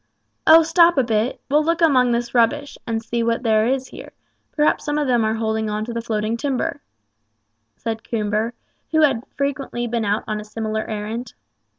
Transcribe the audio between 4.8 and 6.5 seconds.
some of them are holding on to the floating